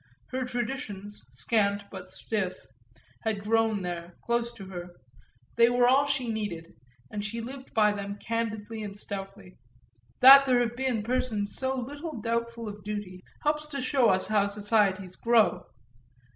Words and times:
Her 0.31 0.45
traditions, 0.45 1.21
scant 1.29 1.83
but 1.91 2.09
stiff, 2.09 2.55
had 3.23 3.43
grown 3.43 3.83
there, 3.83 4.15
close 4.23 4.51
to 4.53 4.65
her 4.65 4.95
they 5.57 5.69
were 5.69 5.87
all 5.87 6.05
she 6.07 6.27
needed, 6.27 6.73
and 7.11 7.23
she 7.23 7.39
lived 7.39 7.75
by 7.75 7.91
them 7.91 8.15
candidly 8.17 8.81
and 8.81 8.97
stoutly. 8.97 9.59
That 10.19 10.47
there 10.47 10.59
have 10.61 10.75
been 10.75 11.03
persons 11.03 11.53
so 11.55 11.77
little 11.79 12.19
doubtful 12.19 12.67
of 12.67 12.83
duty 12.83 13.21
helps 13.43 13.67
to 13.67 13.79
show 13.83 14.09
us 14.09 14.27
how 14.29 14.47
societies 14.47 15.15
grow. 15.17 15.67